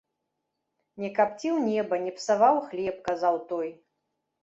[1.03, 3.69] Не капціў неба, не псаваў хлеб, казаў той.